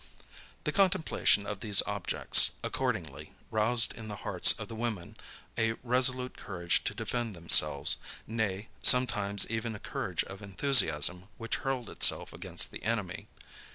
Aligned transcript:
The 0.63 0.71
contemplation 0.71 1.45
of 1.45 1.59
these 1.59 1.83
objects, 1.85 2.53
accordingly, 2.63 3.33
roused 3.51 3.93
in 3.93 4.07
the 4.07 4.15
hearts 4.25 4.51
of 4.53 4.67
the 4.67 4.73
women 4.73 5.15
a 5.59 5.73
resolute 5.83 6.37
courage 6.37 6.83
to 6.85 6.95
defend 6.95 7.35
themselves; 7.35 7.97
nay, 8.25 8.69
sometimes 8.81 9.47
even 9.51 9.75
a 9.75 9.79
courage 9.79 10.23
of 10.23 10.41
enthusiasm, 10.41 11.27
which 11.37 11.57
hurled 11.57 11.87
itself 11.91 12.33
against 12.33 12.71
the 12.71 12.81
enemy. 12.81 13.27